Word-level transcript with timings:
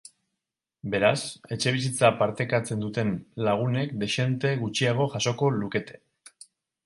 Beraz, 0.93 1.19
etxebizitza 1.55 2.09
partekatzen 2.21 2.81
duten 2.85 3.13
lagunek 3.49 3.93
dexente 4.05 4.53
gutxiago 4.65 5.09
jasoko 5.17 5.53
lukete. 5.61 6.01